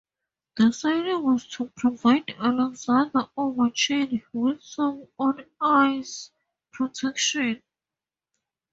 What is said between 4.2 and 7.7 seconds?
with some on-ice protection.